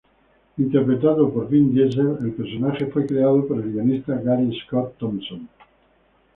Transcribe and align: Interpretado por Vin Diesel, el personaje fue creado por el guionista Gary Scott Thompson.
Interpretado 0.57 1.31
por 1.31 1.47
Vin 1.47 1.75
Diesel, 1.75 2.17
el 2.23 2.31
personaje 2.33 2.87
fue 2.87 3.05
creado 3.05 3.47
por 3.47 3.57
el 3.61 3.71
guionista 3.71 4.15
Gary 4.15 4.51
Scott 4.65 4.97
Thompson. 4.97 5.47